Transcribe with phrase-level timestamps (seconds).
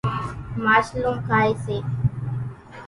[0.63, 1.77] ماشلون کائيَ سي۔